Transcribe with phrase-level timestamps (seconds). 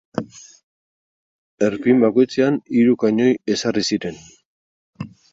[1.67, 4.17] Erpin bakoitzean hiru kainoi ezarri ziren.